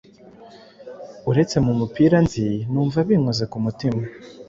uretse 1.29 1.55
mu 1.65 1.73
mupira 1.79 2.15
anzi 2.21 2.45
numva 2.71 2.97
binkoze 3.07 3.43
ku 3.51 3.57
mutima 3.65 4.01